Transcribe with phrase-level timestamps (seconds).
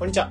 [0.00, 0.30] こんにちは。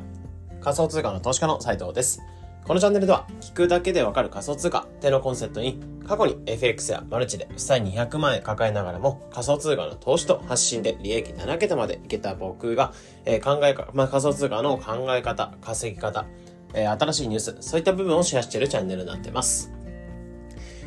[0.61, 2.23] 仮想通貨の投資家の斉藤です。
[2.65, 12.93] このチャンネルでは、聞くだけでわかる仮想通貨ってのコンセプトに、過去に FX やマルチで負債200万円抱えながらも、仮想通貨の投資と発信で利益7桁までいけた僕が、
[13.25, 16.25] えー考えか、まあ、仮想通貨の考え方、稼ぎ方、
[16.73, 19.71] えー新しいニュース、そういった部分をシェアしているチャンネルになってます。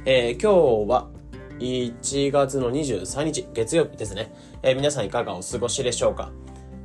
[0.05, 1.09] えー今日は
[1.61, 4.35] 1月の23日月曜日ですね。
[4.65, 6.33] えー皆さんいかがお過ごしでしょうか？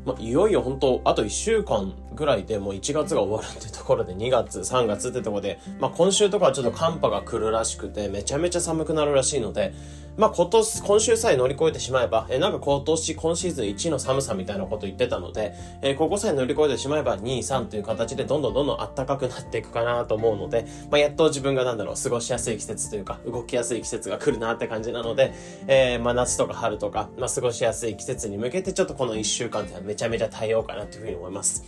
[0.08, 9.74] まあ、いよいよ本当あと1週間ぐらいでもう1月が終わるってところで2月、3月ってところで、まあ今週とかはちょっと寒波が来るらしくてめちゃめちゃ寒くなるらしいので、
[10.18, 15.54] まあ今年、今週さえ乗り越えてしまえば、えなんか今年、今シーズン1の寒さみたいなこと言ってたので、
[15.84, 25.34] えここさえ乗り越えてしまえば2、3という形でどんどんどんどん暖かくなっていくかなと思うので、まあやっと自分がなんだろう、過ごしやすい季節というか、動きやすい季節が来るなって感じなので、
[25.68, 31.64] えーまあ夏とか春とか、まあ過ごしやすい季節に向けてちょっとこの1週間ってめちゃめちゃ耐えようかなというふうに思います。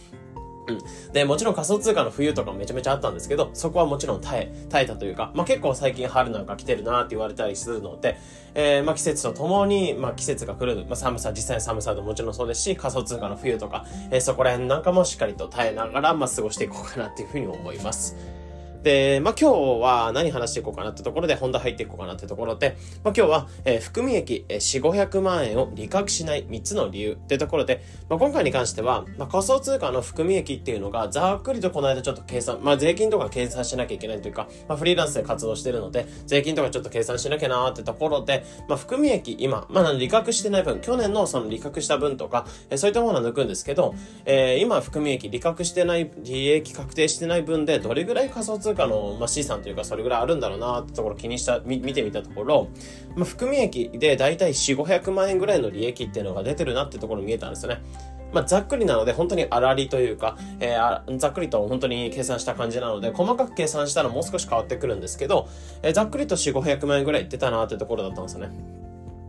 [0.70, 1.14] うん。
[1.14, 8.18] で、もちろん仮想通貨の冬とかもめちゃめちゃあったんですけど、そこはもちろん耐え、耐えたというか、まあ結構最近春なんか来てるなって言われたりするので、
[8.56, 18.16] えー、まあ季節とともに、まあ季節が来る、まあ寒さ、実際の寒さでもちろんそうですし、仮想通貨の冬とか、えーそこら辺なんかもしっかりと耐えながら、まあ過ごしていこうかなっていうふうに思います。
[18.84, 43.94] で、まあ、今日は何話していこうかなってところで、本題入っていこうかなってところで、まあ、今日は、えー含み益、えー、4、500万円を利確しない3つの理由ってところで、まあ、今回に関しては、まあ、仮想通貨の含み益っていうのが、ざっくりとこの間ちょっと計算、まあ、税金とか計算しなきゃいけないというか、まあ、フリーランスで活動してるので、税金とかちょっと計算しなきゃなーってところで、まあ、含み益、今、まあ、利確してない分、去年のその利確した分とか、えーそういったものは抜くんですけど、
[44.26, 52.70] えー今、含み益、利確してない、利益確定してない分で、どれぐらい仮想通貨の、まあ、資産というか、それぐらいあるんだろうなってところ気にした、見てみたところ、
[53.16, 57.82] まあ、含み益でだいたい4、500万円ぐらいの利益っていうのが出てるなってところ見えたんですよね。
[58.32, 65.48] まあ、ざっくりなので、本当に粗利というか、えーざっくりと本当に計算した感じなので、細かく計算したらもう少し変わってくるんですけど、
[65.82, 68.79] えーざっくりと4、500万円ぐらいいってたなってところだったんですよね。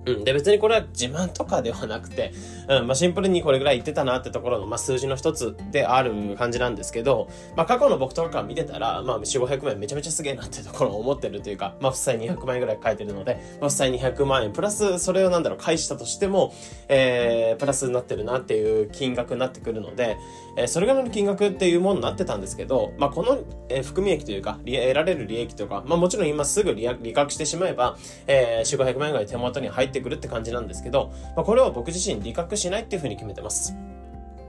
[0.06, 0.24] うん。
[0.24, 2.32] で、別にこれは自慢とかではなくて、
[2.68, 16.54] うん、まあ、シンプルにこれぐらい言ってたなってところの、まあ、数字の一つである感じなんですけど、まあ、過去の僕とか見てたら、まあ、4、500万円めちゃめちゃすげえなってところを思ってるというか、まあ、負債200万円ぐらい書いてるので、まあ、負債200万円、プラス、それをなんだろう、返したとしても、
[16.88, 20.16] えー、プラスになってるなっていう金額になってくるので、
[20.56, 23.38] えー、それぐらいの金額っていうものになってたんですけど、まあ、この、
[23.68, 27.96] えー含み益というか、得られる利益とか、まあ、もちろん今すぐ利利確してしまえば、
[28.26, 33.74] えー、4、500万円ぐらい手元に入ってくるって感じなんですけど、まあ、これは僕自身利確しないっていうふうに決めてます。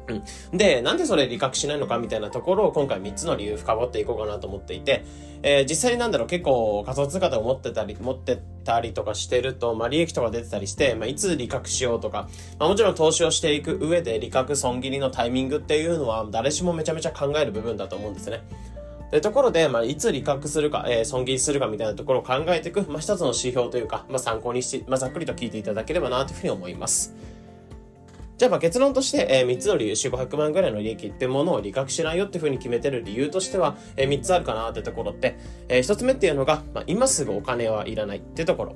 [0.07, 0.57] うん。
[0.57, 5.05] で、なんでそれ利確しないのかみたいなところを今回3つの理由深掘っていこうかなと思っていて、
[5.43, 12.27] えー実際なんだろう結構仮想通貨とか持ってたり、持ってたりとかしてると、まあ利益とか出てたりして、まあいつ利確しようとか、
[12.59, 18.41] まあもちろん投資をしていく上で利確損切りのタイミングっていうのは誰しもめちゃめちゃ考える部分だと思うんですね。
[19.11, 27.13] で、ところで、まあ、いつ利確するか、えー損切りするかみたいなところを考えていく、まあ、一つの指標というか、まあ、参考にして、まあ、ざっくりと聞いていただければな、というふうに思います。
[28.37, 38.75] じゃあ、まあ、結論として、えー3つの理由、4、500万ぐらいの利益ってものを利確しないよっていうふうに決めてる理由としては、え3つあるかなってところって、え1つ目っていうのが、まあ、今すぐお金はいらないってところ。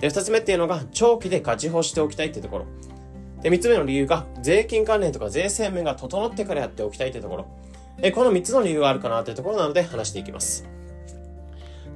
[0.00, 2.66] で、2つ目っていうのが、長期でガチ法しておきたいってところ。
[3.42, 7.46] で、3つ目の理由が、税金関連とか税制面が整ってからやっておきたいってところ。
[8.14, 10.77] この3つの理由があるかなというところなので話していきます。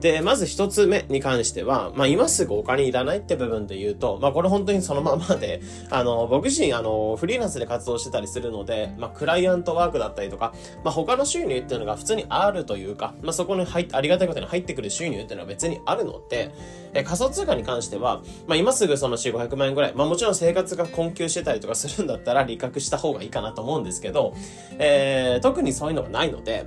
[0.03, 16.51] で、まず1つ目に関しては、まあ今すぐお金いらないって部分で言うと、まあこれ本当にそのままで、 あの、僕自身あの、フリーランスで活動してたりするので、まあクライアントワークだったりとか、まあ他の収入っていうのが普通にあるというか、まあそこに入ってありがたいことに入ってくる収入っていうのは別にあるので、
[16.95, 24.35] え仮想通貨に関しては、まあ今すぐその4、500万円ぐらい、まあもちろん生活が困窮してたりとかするんだったら利確した方がいいかなと思うんですけど、
[24.81, 26.67] えー、特にそういうのがないので、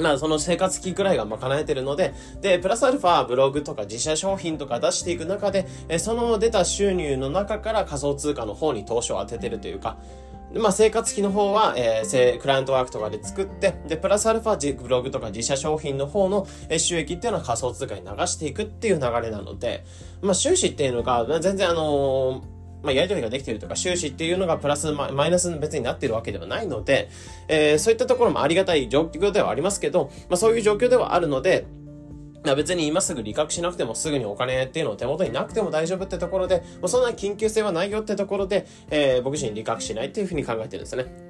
[0.00, 9.98] まあ、その生活費くらいが賄えてるので、で、プラスアルファブログとか自社商品とか出していく中で、えその出た収入の中から仮想通貨の方に投資を当ててるというか、
[10.54, 16.46] まあ、生活費の方は、えークライアントワークとかで作って、で、プラスアルファブログとか自社商品の方の
[16.78, 19.84] 収益っていうのは仮想通貨に流していくっていう流れなので、
[20.22, 27.08] まあ、収支っていうのが、全然あのーまあ、やり取りができているとか、収支っていうのがプラスマ、マイナス別になっているわけではないので、
[27.48, 31.66] えーそういったところもありがたい状況ではありますけど、まあ、そういう状況ではあるので、
[32.44, 41.27] まあ別に今すぐ利確しなくてもすぐにお金っていうのを手元になくても大丈夫ってところで、まあ、そんな緊急性はないよってところで、えー僕自身利確しないっていうふうに考えてるんですね。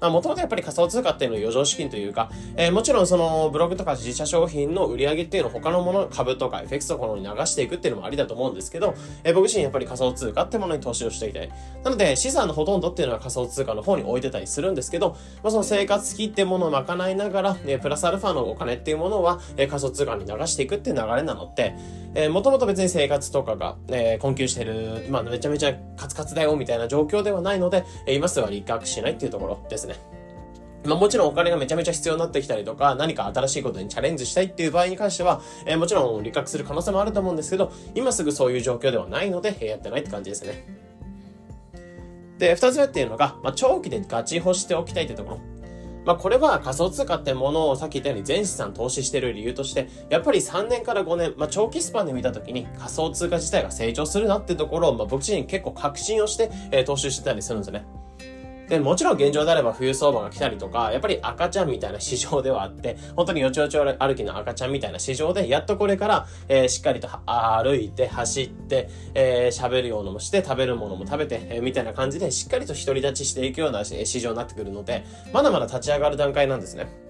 [0.00, 11.50] まあ、もともとやっぱり仮想通貨っていうのは余剰資金というか、えー、もちろんそのブログとか自社商品の売り上げっていうのを他のもの、株とか FX とかのに流していくっていうのもありだと思うんですけど、えー、僕自身やっぱり仮想通貨ってものに投資をしていきたい。
[11.82, 15.10] なので、資産のほとんどっていうのは仮想通貨の方に置いてたりするんですけど、
[15.42, 21.74] まあ、その生活費ってものを賄いながら、えー、プラスアルファのお金っていうものは、えー、仮想通貨に流していくっていう流れなので、
[22.14, 29.87] えー、もともと別に生活とかが、えー、困窮してる、まあ、めちゃめちゃカツカツだよみたいな状況ではないので、えー、今すぐは理覚しないっていうところですね。
[29.88, 29.96] ね
[30.84, 40.64] まあもちろんお金がめちゃめちゃ必要になってきたりとか、何か新しいことにチャレンジしたいっていう場合に関しては、えー、もちろん理覚する可能性もあると思うんですけど、今すぐそういう状況ではないので、え、やってないって感じですね。
[42.38, 45.40] で、二つ目っていうのが、まあ、長期でガチ干しておきたいってところ。
[46.04, 57.84] まあ、これは仮想通貨ってものをさっき言ったように全資産投資してる理由として、やっぱり3年から5年、まあ、長期スパンで見たときに仮想通貨自体が成長するなってところを、まあ、僕自身結構確信をして、えー、投資してたりするんですよね。
[58.68, 77.07] で、もちろん現状であれば冬相場が来たりとか、やっぱり赤ちゃんみたいな市場ではあって、 本当によちよち歩きの赤ちゃんみたいな市場で、やっとこれから、えー、しっかりと歩いて、走って、えー、喋るようなもして、食べるものも食べて、えー、みたいな感じで、しっかりと独り立ちしていくような市場になってくるので、まだまだ立ち上がる段階なんですね。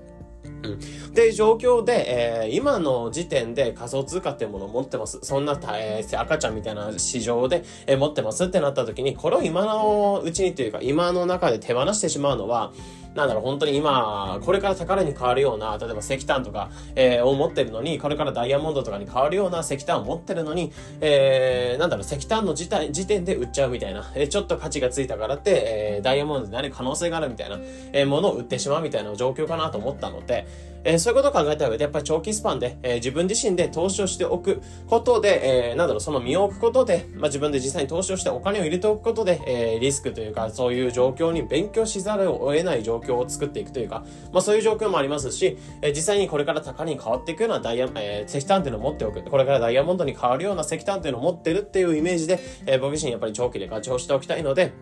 [0.63, 1.15] うん。
[1.15, 5.19] で、状況で、えー、今の時点で仮想通貨っていうものを持ってます。
[5.23, 12.73] そんな、えー、赤ちゃんみたいな市場で、えー、持ってますってなった時に、これを今のうちにというか、今の中で手放してしまうのは、
[13.15, 27.59] なんだろう、本当に今、これから宝に変わるような、例えば石炭とか、えー、を持ってるのに、これからダイヤモンドとかに変わるような石炭を持ってるのに、えー、なんだろう、石炭の時時点で売っちゃうみたいな、えー、ちょっと価値がついたからって、えー、ダイヤモンドになる可能性があるみたいな、
[27.93, 30.47] えー、ものを売ってしまうみたいな状況かなと思ったので、
[30.85, 49.23] えー、そういうことを考えた上で、やっぱり長期スパンで、えー、自分自身で投資をしておくことで、えー、なんだろう、その身を置くことで、まあ、自分で実際に投資をしてお金を入れておくことで、えー、リスクというか、そういう状況に勉強しざるを得ない状況を作っていくというか、まあ、そういう状況もありますし、えー、実際にこれから高値に変わっていくようなダイヤ、えー、石炭っていうのを持っておく。
[49.23, 54.73] これからダイヤモンドに変わるような石炭っていうのを持ってるっていうイメージで、えー、僕自身やっぱり長期でガチをしておきたいので、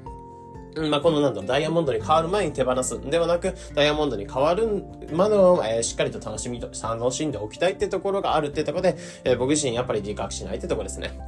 [0.77, 11.19] まあ、このなんだ、ダイヤモンドに変わる前に手放すんではなく、ダイヤモンドに変わるまでを、えー、しっかりと楽しみと、楽しんでおきたいってところがあるってところで、えー、僕自身やっぱり自覚しないってところですね。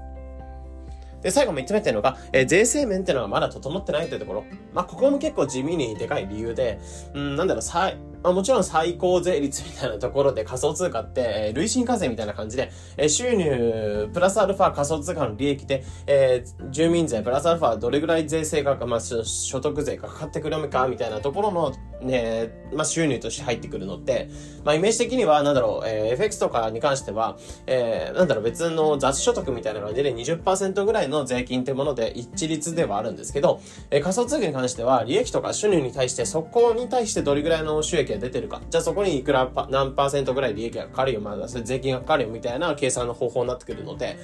[1.23, 4.45] で、最後3つ目っていうのが、えー、税制面ってのがまだ整ってないってところ。
[4.73, 6.79] まあ、ここも結構地味にでかい理由で、
[7.15, 7.93] うん、なんだろう、さ
[8.23, 24.29] まあ、もちろん最高税率みたいなところで仮想通貨って、えー、累進課税みたいな感じで、えー、収入プラスアルファ仮想通貨の利益で、えー、住民税プラスアルファどれぐらい税制が、まあ、所得税がかかってくるのかみたいなところの、ね、まあ、収入として入ってくるのって、
[24.65, 33.61] まあ、イメージ的には、なんだろう、えー、FX とかに関しては、えー、なんだろう、別の雑所得みたいな感じで20%ぐらいの税金ってもので一律ではあるんですけど、
[33.91, 38.61] えー、仮想通貨に関しては、利益とか収入に対して、そこに対してどれぐらいの収益が出てるか。
[38.69, 44.19] じゃあそこにいくら何パーセントぐらい利益がかかるよ、まだそれ税金がかかるよみたいな計算の方法になってくるので、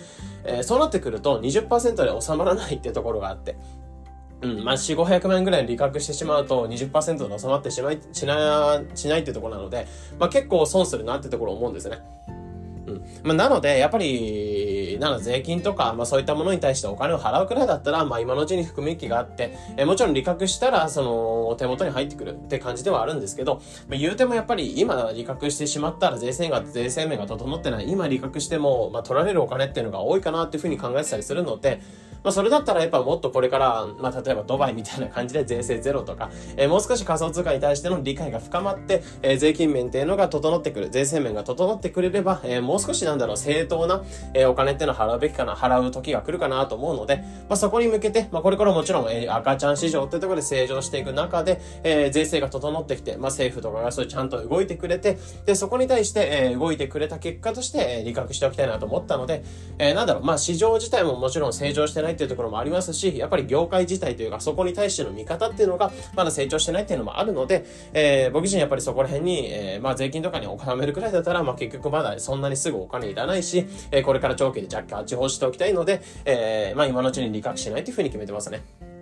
[0.44, 3.56] えー、そうなってくると20%で収まらないってところがあって、
[4.42, 9.86] うん、まあ、4、500万円ぐらい利確してしまうと20%で収まってしまい、しな、しないってところなので、
[10.18, 11.98] まあ結構損するなってところ思うんですね。
[12.86, 13.04] うん。
[13.22, 14.53] まあ、なので、やっぱり、
[14.98, 31.80] なんか税金とか、まあそういったものに対してお金を払うくらいだったら、まあ今のうちに含み益があって、えもちろん利確したら、その、手元に入ってくるって感じではあるんですけど、まあ、言うてもやっぱり今利確してしまったら税制が、税制面が整ってない、今利確しても、まあ取られるお金っていうのが多いかなっていうふうに考えてたりするので、
[32.24, 59.44] まあ、それだったらやっぱもっとこれから、まあ、例えばドバイみたいな感じで税制ゼロとか、えー、もう少し仮想通貨に対しての理解が深まって、えー、税金面っていうのが整ってくる、税制面が整ってくれれば、えー、もう少しなんだろう、正当な、えー、お金っていうのを払うべきかな、払う時が来るかなと思うので、まあ、そこに向けて、まあ、これからもちろん、えー、赤ちゃん市場っていうところで成長していく中で、えー、税制が整ってきて、まあ、政府とかがそうちゃんと動いてくれて、で、そこに対して、えー、動いてくれた結果として、えー、理覚しておきたいなと思ったので、
[59.78, 78.93] えー、なんだろう、まあ、市場自体ももちろん成長してないっていうところもありますし、やっぱり業界自体というか、そこに対しての見方っていうのが、まだ成長してないっていうのもあるので、えー、僕自身やっぱりそこら辺に、えー、まあ税金とかにお金めるくらいだったら、まあ結局まだそんなにすぐお金いらないし、えー、これから長期で若干地方しておきたいので、えー、まあ今のうちに理覚しないというふうに決めてますね。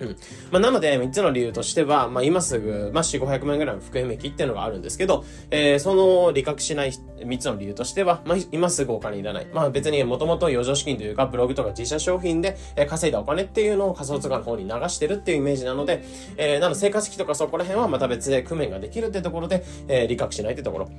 [0.00, 0.08] うん。
[0.50, 9.46] まあ、なので、3つの理由としては、まあ、今すぐ、まあ、4、500万ぐらいの含み益っていうのがあるんですけど、えー、その、理覚しない3つの理由としては、まあ、今すぐお金いらない。
[9.52, 16.04] まあ、別にもともと余剰資金というか、ブログとか自社商品で、えー、稼いだお金っていうのを仮想通貨の方に流してるっていうイメージなので、
[16.36, 20.90] えー、なの生活費とかそこら辺はまた別で工面ができるってところで、えー、理覚しないってところ。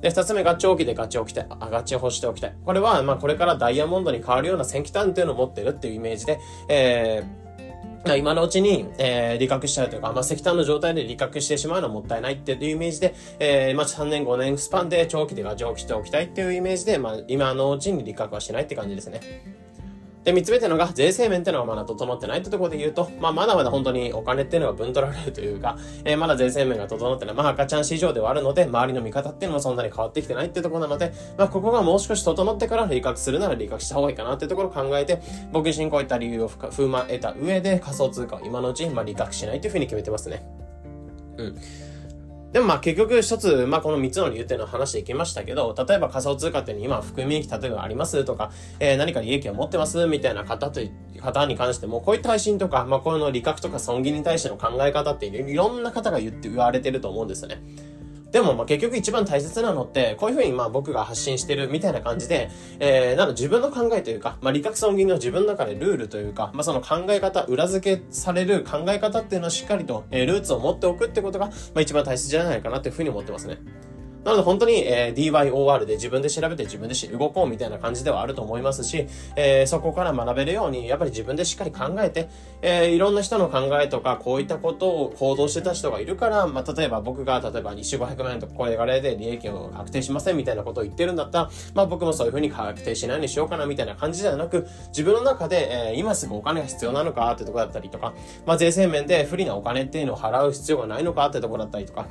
[0.00, 1.46] で、二つ目が長期でガチ置きたい。
[1.48, 2.56] あ、ガチを干しておきたい。
[2.64, 7.45] これは、まあ、これからダイヤモンドに変わるような戦機炭っていうのを持ってるっていうイメージで、えー、
[8.14, 19.65] 今のうちに、えー、利確しちゃうというか、まあ、石炭の状態で利確してしまうのはもったいないっていうイメージで、えー、まあ、3年5年スパンで長期でガチ起きしておきたいっていうイメージで、まあ、今のうちに利確はしないって感じですね。
[20.26, 40.44] で、三つ目っていうのが、税制面ってのがまだ整ってないってところで言うと、まあ、まだまだ本当にお金っていうのが分取られるというか、えー、まだ税制面が整ってない、まあ、赤ちゃん市場ではあるので、周りの見方っていうのもそんなに変わってきてないってところなので、まあ、ここがもう少し整ってから利確するなら利確した方がいいかなっていうところを考えて、僕自身こういった理由を踏まえた上で仮想通貨を今のうちにまあ利確しないというふうに決めてますね。
[41.36, 41.56] うん。
[42.56, 50.80] でもまあ結局一つ、まあこの3つの理由っていうのを話していきましたけど、例えば仮想通貨っていうのに今含み益例えばありますとか、えー、何か利益を持ってますみたいな方と、
[51.20, 57.60] 方に関しても、こういった配信とか、まあこの利確とか損切りに対しての考え方っていろんな方が言って言われてると思うんですよね。
[58.36, 62.50] でも、ま、結局一番大切なのって、こういうふうに、まあ、僕が発信してるみたいな感じで、
[62.80, 73.56] えー、なの自分の考えというか、まあ、理覚損切の自分の中でルールというか、まあ、その考え方、裏付けされる考え方っていうのをしっかりと、えー、ルーツを持っておくってことが、まあ、一番大切じゃないかなっていうふうに思ってますね。
[74.26, 79.06] なので本当に、えー、DYOR で自分で調べて自分で動こうみたいな感じではあると思いますし、
[79.36, 82.28] えー、そこから学べるように、やっぱり自分でしっかり考えて、
[82.60, 98.12] えー、いろんな人の考えとか、こういったことを行動してた人がいるから、まあ、例えば僕が、例えば2週500万円とかこれが例で利益を確定しませんみたいなことを言ってるんだったら、まあ僕もそういうふうに確定しないようにしようかなみたいな感じではなく、自分の中で、えー、今すぐお金が必要なのかってとこだったりとか、
[98.44, 102.08] まあ税制面で不利なお金っていうのを払う必要がないのかってとこだったりとか、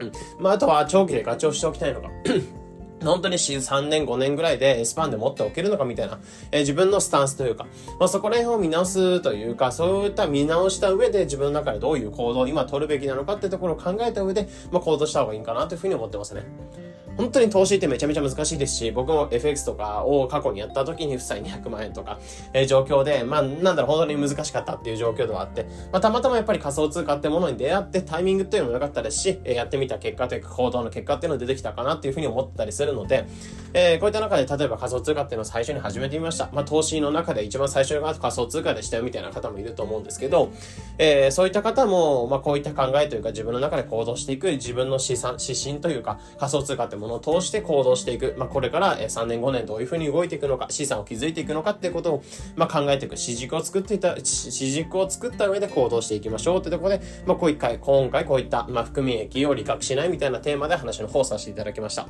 [0.00, 0.12] うん。
[0.38, 2.08] まあ、あとは長期でガチをしておきたいのか。
[3.04, 6.18] 本当に3年5年ぐらいでスパンで持っておけるのかみたいな、
[6.50, 7.66] えー、自分のスタンスというか、
[8.00, 16.42] まあ、そこら辺を見直すというか、そういった見直した上で自分の中でどういう行動を今取るべきなのかってところを考えた上で、まあ、行動した方がいいかなというふうに思ってますね。
[17.18, 22.20] 本当に投資ってめちゃめちゃ難しいですし、僕も FX とかを過去にやった時に負債200万円とか、
[22.52, 33.26] えー、状況で、まあ、なんだろう、本当に難しかったっていう状況ではあって、まあ、たまたまやっぱり仮想通貨ってものに出会ってタイミングっていうのも良かったですし、えー、やってみた結果というか行動の結果っていうのが出てきたかなっていうふうに思ったりするので、
[33.74, 36.48] えー、こういった中で例えば仮想通貨っていうのを最初に始めてみました。
[36.52, 40.52] まあ、投資の中で一番最初が仮想通貨でしたよみたいな方もいると思うんですけど、
[40.98, 52.22] えー、そういった方も、まあ、こういった考えというか自分の中で行動していく自分の資産、指針というか仮想通貨ってものを通して行動していく、まあ、これから3年5年どういうふうに動いていくのか、資産を築いていくのかっていうことを、
[52.56, 62.08] まあ、考えていく、指軸を作っていた、指軸を作った上で行動していきましょうってところで、まあ、こう一回、今回こういった、まあ、含み益を理覚しないみたいなテーマで話の方をさせていただきました。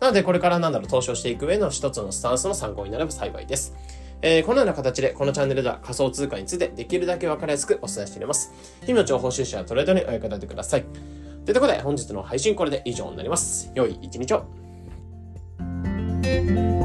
[0.00, 3.74] なので、これからなんだろう、投資をしていく上の一つのスタンスの参考になれば幸いです。
[4.22, 8.52] えー、このような形で、このチャンネルでは仮想通貨についてできるだけ分かりやすくお伝えしています。
[8.82, 11.19] 日々の情報収集やトレードにお役立てください。
[11.44, 13.70] ということで、本日の配信これで以上になります。
[13.74, 14.44] 良い一日を。
[16.22, 16.79] Thank you.